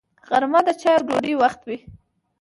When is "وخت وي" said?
1.41-1.77